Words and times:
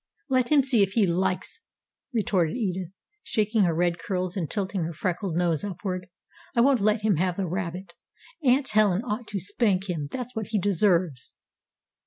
"Let 0.29 0.49
him 0.51 0.63
see 0.63 0.77
me 0.79 0.83
if 0.85 0.93
he 0.93 1.05
likes," 1.05 1.61
retorted 2.11 2.57
Edith, 2.57 2.89
shaking 3.21 3.65
her 3.65 3.75
red 3.75 3.99
curls 3.99 4.35
and 4.35 4.49
tilting 4.49 4.81
her 4.83 4.93
freckled 4.93 5.35
nose 5.35 5.63
upward. 5.63 6.07
"I 6.57 6.61
won't 6.61 6.81
let 6.81 7.01
him 7.03 7.17
have 7.17 7.37
the 7.37 7.45
rabbit. 7.45 7.93
Aunt 8.43 8.67
Helen 8.69 9.03
ought 9.03 9.27
to 9.27 9.39
spank 9.39 9.87
him. 9.91 10.07
That's 10.11 10.35
what 10.35 10.47
he 10.47 10.59
deserves." 10.59 11.35